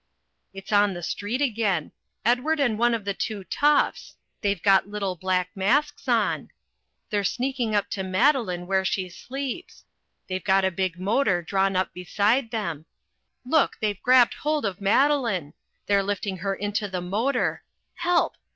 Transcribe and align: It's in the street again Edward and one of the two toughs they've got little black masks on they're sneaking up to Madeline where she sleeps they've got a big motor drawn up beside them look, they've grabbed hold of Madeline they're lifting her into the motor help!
It's 0.51 0.71
in 0.71 0.95
the 0.95 1.03
street 1.03 1.43
again 1.43 1.91
Edward 2.25 2.59
and 2.59 2.79
one 2.79 2.95
of 2.95 3.05
the 3.05 3.13
two 3.13 3.43
toughs 3.43 4.15
they've 4.41 4.59
got 4.63 4.87
little 4.89 5.15
black 5.15 5.51
masks 5.53 6.07
on 6.07 6.49
they're 7.11 7.23
sneaking 7.23 7.75
up 7.75 7.87
to 7.91 8.01
Madeline 8.01 8.65
where 8.65 8.83
she 8.83 9.09
sleeps 9.09 9.85
they've 10.27 10.43
got 10.43 10.65
a 10.65 10.71
big 10.71 10.97
motor 10.99 11.43
drawn 11.43 11.75
up 11.75 11.93
beside 11.93 12.49
them 12.49 12.87
look, 13.45 13.77
they've 13.79 14.01
grabbed 14.01 14.33
hold 14.33 14.65
of 14.65 14.81
Madeline 14.81 15.53
they're 15.85 16.01
lifting 16.01 16.37
her 16.37 16.55
into 16.55 16.87
the 16.87 16.99
motor 17.01 17.61
help! 17.93 18.37